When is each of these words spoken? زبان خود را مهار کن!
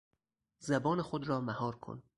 زبان 0.59 1.01
خود 1.01 1.27
را 1.27 1.41
مهار 1.41 1.75
کن! 1.75 2.03